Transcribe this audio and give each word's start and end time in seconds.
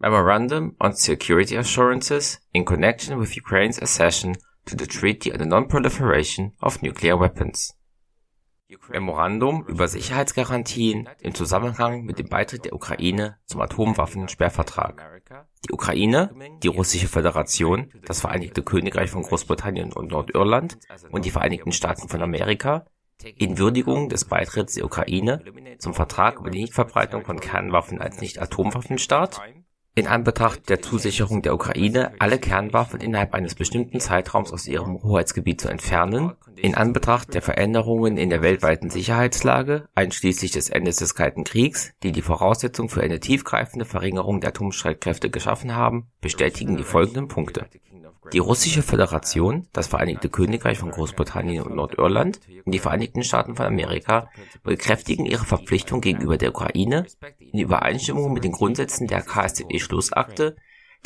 Memorandum 0.00 0.76
on 0.80 0.94
Security 0.94 1.58
Assurances 1.58 2.40
in 2.52 2.64
Connection 2.64 3.20
with 3.20 3.36
Ukraine's 3.36 3.78
Accession 3.78 4.34
to 4.64 4.74
the 4.74 4.86
Treaty 4.86 5.30
on 5.30 5.38
the 5.38 5.44
Non-Proliferation 5.44 6.52
of 6.62 6.80
Nuclear 6.82 7.20
Weapons 7.20 7.76
Memorandum 8.88 9.64
über 9.66 9.88
Sicherheitsgarantien 9.88 11.08
im 11.20 11.34
Zusammenhang 11.34 12.04
mit 12.04 12.18
dem 12.18 12.28
Beitritt 12.28 12.64
der 12.64 12.72
Ukraine 12.72 13.36
zum 13.44 13.60
Atomwaffensperrvertrag. 13.60 15.22
Die 15.66 15.72
Ukraine, 15.72 16.30
die 16.62 16.68
Russische 16.68 17.08
Föderation, 17.08 17.92
das 18.06 18.20
Vereinigte 18.20 18.62
Königreich 18.62 19.10
von 19.10 19.22
Großbritannien 19.22 19.92
und 19.92 20.12
Nordirland 20.12 20.78
und 21.10 21.24
die 21.24 21.30
Vereinigten 21.30 21.72
Staaten 21.72 22.08
von 22.08 22.22
Amerika 22.22 22.86
in 23.36 23.58
Würdigung 23.58 24.08
des 24.08 24.24
Beitritts 24.24 24.74
der 24.74 24.84
Ukraine 24.86 25.44
zum 25.78 25.92
Vertrag 25.92 26.38
über 26.38 26.50
die 26.50 26.60
Nichtverbreitung 26.60 27.24
von 27.24 27.40
Kernwaffen 27.40 28.00
als 28.00 28.20
Nicht-Atomwaffenstaat 28.20 29.42
in 29.94 30.06
Anbetracht 30.06 30.68
der 30.68 30.80
Zusicherung 30.80 31.42
der 31.42 31.54
Ukraine, 31.54 32.12
alle 32.18 32.38
Kernwaffen 32.38 33.00
innerhalb 33.00 33.34
eines 33.34 33.54
bestimmten 33.54 34.00
Zeitraums 34.00 34.52
aus 34.52 34.66
ihrem 34.66 35.02
Hoheitsgebiet 35.02 35.60
zu 35.60 35.68
entfernen, 35.68 36.32
in 36.56 36.74
Anbetracht 36.74 37.34
der 37.34 37.42
Veränderungen 37.42 38.16
in 38.16 38.30
der 38.30 38.42
weltweiten 38.42 38.90
Sicherheitslage, 38.90 39.88
einschließlich 39.94 40.52
des 40.52 40.70
Endes 40.70 40.96
des 40.96 41.14
Kalten 41.14 41.44
Kriegs, 41.44 41.92
die 42.02 42.12
die 42.12 42.22
Voraussetzung 42.22 42.88
für 42.88 43.02
eine 43.02 43.20
tiefgreifende 43.20 43.84
Verringerung 43.84 44.40
der 44.40 44.50
Atomstreitkräfte 44.50 45.28
geschaffen 45.28 45.74
haben, 45.74 46.06
bestätigen 46.20 46.76
die 46.76 46.84
folgenden 46.84 47.28
Punkte 47.28 47.66
die 48.32 48.38
Russische 48.38 48.82
Föderation, 48.82 49.66
das 49.72 49.88
Vereinigte 49.88 50.28
Königreich 50.28 50.78
von 50.78 50.90
Großbritannien 50.90 51.62
und 51.62 51.74
Nordirland 51.74 52.40
und 52.64 52.72
die 52.72 52.78
Vereinigten 52.78 53.24
Staaten 53.24 53.56
von 53.56 53.66
Amerika 53.66 54.30
bekräftigen 54.62 55.26
ihre 55.26 55.44
Verpflichtung 55.44 56.00
gegenüber 56.00 56.36
der 56.36 56.50
Ukraine 56.50 57.06
in 57.38 57.60
Übereinstimmung 57.60 58.32
mit 58.32 58.44
den 58.44 58.52
Grundsätzen 58.52 59.06
der 59.06 59.22
KSZE-Schlussakte 59.22 60.56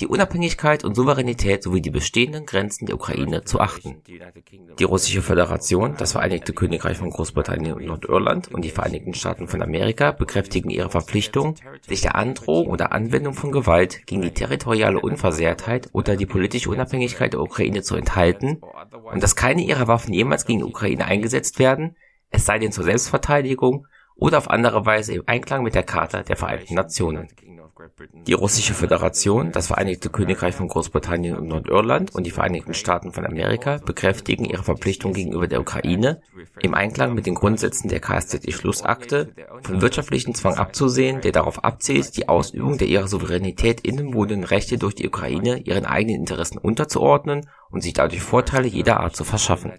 die 0.00 0.08
Unabhängigkeit 0.08 0.82
und 0.82 0.96
Souveränität 0.96 1.62
sowie 1.62 1.80
die 1.80 1.90
bestehenden 1.90 2.46
Grenzen 2.46 2.86
der 2.86 2.96
Ukraine 2.96 3.44
zu 3.44 3.60
achten. 3.60 4.02
Die 4.78 4.84
Russische 4.84 5.22
Föderation, 5.22 5.94
das 5.96 6.12
Vereinigte 6.12 6.52
Königreich 6.52 6.98
von 6.98 7.10
Großbritannien 7.10 7.74
und 7.74 7.86
Nordirland 7.86 8.52
und 8.52 8.64
die 8.64 8.70
Vereinigten 8.70 9.14
Staaten 9.14 9.46
von 9.46 9.62
Amerika 9.62 10.10
bekräftigen 10.10 10.70
ihre 10.70 10.90
Verpflichtung, 10.90 11.54
sich 11.86 12.00
der 12.00 12.16
Androhung 12.16 12.66
oder 12.66 12.92
Anwendung 12.92 13.34
von 13.34 13.52
Gewalt 13.52 14.04
gegen 14.06 14.22
die 14.22 14.34
territoriale 14.34 14.98
Unversehrtheit 14.98 15.88
oder 15.92 16.16
die 16.16 16.26
politische 16.26 16.70
Unabhängigkeit 16.70 17.32
der 17.32 17.40
Ukraine 17.40 17.82
zu 17.82 17.94
enthalten 17.94 18.60
und 19.12 19.22
dass 19.22 19.36
keine 19.36 19.62
ihrer 19.62 19.86
Waffen 19.86 20.12
jemals 20.12 20.44
gegen 20.44 20.58
die 20.58 20.64
Ukraine 20.64 21.04
eingesetzt 21.04 21.60
werden, 21.60 21.96
es 22.30 22.46
sei 22.46 22.58
denn 22.58 22.72
zur 22.72 22.84
Selbstverteidigung 22.84 23.86
oder 24.16 24.38
auf 24.38 24.50
andere 24.50 24.84
Weise 24.86 25.14
im 25.14 25.22
Einklang 25.26 25.62
mit 25.62 25.76
der 25.76 25.84
Charta 25.84 26.22
der 26.22 26.36
Vereinten 26.36 26.74
Nationen. 26.74 27.28
Die 28.26 28.32
Russische 28.32 28.72
Föderation, 28.72 29.50
das 29.50 29.66
Vereinigte 29.66 30.08
Königreich 30.08 30.54
von 30.54 30.68
Großbritannien 30.68 31.36
und 31.36 31.48
Nordirland 31.48 32.14
und 32.14 32.24
die 32.24 32.30
Vereinigten 32.30 32.72
Staaten 32.72 33.12
von 33.12 33.26
Amerika 33.26 33.78
bekräftigen 33.84 34.44
ihre 34.44 34.62
Verpflichtung 34.62 35.12
gegenüber 35.12 35.48
der 35.48 35.60
Ukraine, 35.60 36.20
im 36.60 36.74
Einklang 36.74 37.14
mit 37.14 37.26
den 37.26 37.34
Grundsätzen 37.34 37.88
der 37.88 38.00
KSZE-Schlussakte, 38.00 39.34
von 39.62 39.80
wirtschaftlichen 39.80 40.34
Zwang 40.34 40.54
abzusehen, 40.54 41.20
der 41.20 41.32
darauf 41.32 41.64
abzielt, 41.64 42.16
die 42.16 42.28
Ausübung 42.28 42.78
der 42.78 42.88
ihrer 42.88 43.08
Souveränität 43.08 43.80
innenwohnenden 43.80 44.44
Rechte 44.44 44.78
durch 44.78 44.94
die 44.94 45.08
Ukraine 45.08 45.58
ihren 45.58 45.84
eigenen 45.84 46.20
Interessen 46.20 46.58
unterzuordnen 46.58 47.48
und 47.74 47.80
sich 47.82 47.92
dadurch 47.92 48.22
Vorteile 48.22 48.68
jeder 48.68 49.00
Art 49.00 49.16
zu 49.16 49.24
verschaffen. 49.24 49.72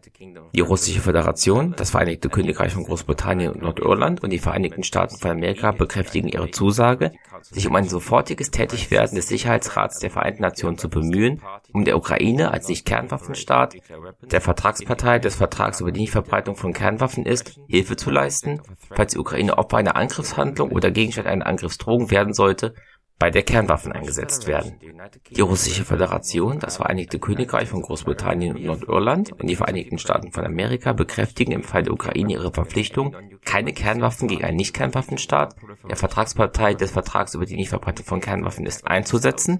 Die 0.54 0.60
Russische 0.60 1.00
Föderation, 1.00 1.74
das 1.78 1.92
Vereinigte 1.92 2.28
Königreich 2.28 2.74
von 2.74 2.84
Großbritannien 2.84 3.54
und 3.54 3.62
Nordirland 3.62 4.22
und 4.22 4.32
die 4.32 4.40
Vereinigten 4.40 4.84
Staaten 4.84 5.18
von 5.18 5.32
Amerika 5.32 5.72
bekräftigen 5.72 6.28
ihre 6.28 6.52
Zusage, 6.52 7.14
sich 7.42 7.68
um 7.68 7.76
ein 7.76 7.88
sofortiges 7.88 8.52
Tätigwerden 8.52 9.16
des 9.16 9.30
Sicherheitsrats 9.30 10.00
der 10.00 10.12
Vereinten 10.12 10.42
Nationen 10.42 10.78
zu 10.78 10.90
bemühen, 10.90 11.42
um 11.72 11.86
der 11.86 11.98
Ukraine 11.98 12.52
als 12.52 12.68
Nicht-Kernwaffenstaat, 12.68 13.78
der 14.30 14.42
Vertragspartei 14.42 15.20
des 15.20 15.36
Vertrags 15.36 15.80
über 15.80 15.94
die 15.94 16.02
Nichtverbreitung 16.02 16.58
von 16.58 16.74
Kernwaffen 16.74 17.26
ist, 17.26 17.58
Hilfe 17.70 17.96
zu 17.96 18.12
leisten, 18.12 18.62
falls 18.94 19.14
die 19.14 19.20
Ukraine 19.20 19.58
Opfer 19.58 19.78
einer 19.78 19.96
Angriffshandlung 19.96 20.72
oder 20.72 20.92
Gegenstand 20.92 21.28
einer 21.28 21.48
Angriffsdrohung 21.48 22.12
werden 22.12 22.34
sollte 22.34 22.76
bei 23.18 23.30
der 23.30 23.44
Kernwaffen 23.44 23.94
eingesetzt 23.94 24.46
werden. 24.46 24.78
Die 25.30 25.42
Russische 25.42 25.86
Föderation, 25.86 26.60
das 26.60 26.78
Vereinigte 26.78 27.18
Königreich 27.18 27.70
von 27.70 27.82
Großbritannien 27.82 28.56
und 28.56 28.66
Nordirland 28.66 29.32
und 29.32 29.48
die 29.48 29.56
Vereinigten 29.56 29.98
Staaten 29.98 30.32
von 30.32 30.46
Amerika 30.46 30.92
bekräftigen 30.92 31.54
im 31.54 31.64
Fall 31.64 31.84
der 31.84 31.94
Ukraine 31.94 32.34
ihre 32.34 32.52
Verpflichtung, 32.52 33.16
keine 33.46 33.72
Kernwaffen 33.74 34.28
gegen 34.28 34.44
einen 34.44 34.58
Nicht-Kernwaffenstaat, 34.58 35.56
der 35.90 35.96
Vertragspartei 35.96 36.74
des 36.74 36.92
Vertrags 36.92 37.34
über 37.36 37.46
die 37.46 37.56
Nichtverbreitung 37.56 38.06
von 38.06 38.20
Kernwaffen 38.20 38.66
ist, 38.66 38.86
einzusetzen, 38.86 39.60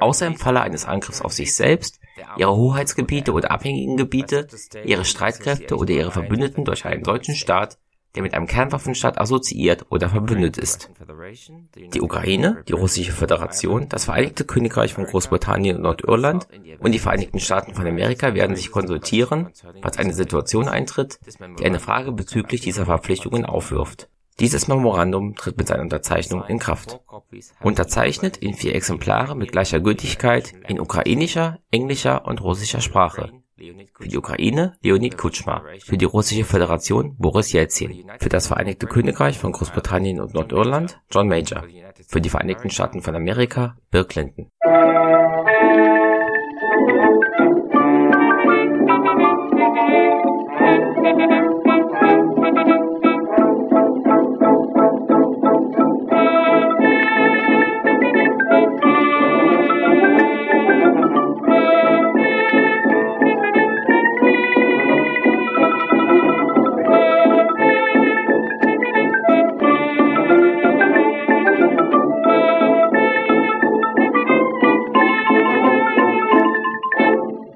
außer 0.00 0.26
im 0.26 0.36
Falle 0.36 0.62
eines 0.62 0.86
Angriffs 0.86 1.20
auf 1.20 1.34
sich 1.34 1.54
selbst, 1.54 2.00
ihre 2.38 2.56
Hoheitsgebiete 2.56 3.32
oder 3.32 3.50
abhängigen 3.50 3.98
Gebiete, 3.98 4.46
ihre 4.84 5.04
Streitkräfte 5.04 5.76
oder 5.76 5.92
ihre 5.92 6.12
Verbündeten 6.12 6.64
durch 6.64 6.86
einen 6.86 7.02
deutschen 7.02 7.34
Staat, 7.34 7.78
der 8.16 8.22
mit 8.22 8.34
einem 8.34 8.46
Kernwaffenstaat 8.46 9.20
assoziiert 9.20 9.86
oder 9.90 10.08
verbündet 10.08 10.56
ist. 10.56 10.90
Die 11.94 12.00
Ukraine, 12.00 12.64
die 12.66 12.72
Russische 12.72 13.12
Föderation, 13.12 13.88
das 13.88 14.06
Vereinigte 14.06 14.44
Königreich 14.44 14.94
von 14.94 15.04
Großbritannien 15.04 15.76
und 15.76 15.82
Nordirland 15.82 16.48
und 16.80 16.92
die 16.92 16.98
Vereinigten 16.98 17.38
Staaten 17.38 17.74
von 17.74 17.86
Amerika 17.86 18.34
werden 18.34 18.56
sich 18.56 18.70
konsultieren, 18.70 19.50
falls 19.82 19.98
eine 19.98 20.14
Situation 20.14 20.66
eintritt, 20.66 21.20
die 21.58 21.66
eine 21.66 21.78
Frage 21.78 22.10
bezüglich 22.10 22.62
dieser 22.62 22.86
Verpflichtungen 22.86 23.44
aufwirft. 23.44 24.08
Dieses 24.40 24.68
Memorandum 24.68 25.34
tritt 25.34 25.56
mit 25.56 25.68
seiner 25.68 25.82
Unterzeichnung 25.82 26.44
in 26.44 26.58
Kraft. 26.58 27.00
Unterzeichnet 27.62 28.36
in 28.38 28.54
vier 28.54 28.74
Exemplare 28.74 29.34
mit 29.34 29.52
gleicher 29.52 29.80
Gültigkeit 29.80 30.52
in 30.68 30.80
ukrainischer, 30.80 31.58
englischer 31.70 32.26
und 32.26 32.42
russischer 32.42 32.80
Sprache 32.80 33.30
für 33.56 34.08
die 34.08 34.18
Ukraine 34.18 34.76
Leonid 34.82 35.16
Kutschma, 35.16 35.64
für 35.82 35.96
die 35.96 36.04
Russische 36.04 36.44
Föderation 36.44 37.16
Boris 37.16 37.52
Jelzin, 37.52 38.04
für 38.18 38.28
das 38.28 38.48
Vereinigte 38.48 38.86
Königreich 38.86 39.38
von 39.38 39.52
Großbritannien 39.52 40.20
und 40.20 40.34
Nordirland 40.34 41.00
John 41.10 41.28
Major, 41.28 41.64
für 42.06 42.20
die 42.20 42.28
Vereinigten 42.28 42.68
Staaten 42.68 43.00
von 43.00 43.16
Amerika 43.16 43.78
Bill 43.90 44.04
Clinton. 44.04 44.50